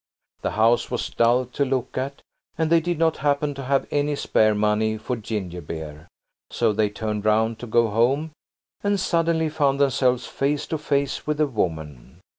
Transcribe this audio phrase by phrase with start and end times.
[0.41, 2.23] The house was dull to look at,
[2.57, 6.07] and they did not happen to have any spare money for ginger beer,
[6.49, 8.31] so they turned round to go home
[8.83, 12.19] and suddenly found themselves face to face with a woman.